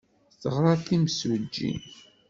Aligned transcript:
Teɣra 0.41 0.71
d 0.79 0.81
timsujjit. 0.87 1.89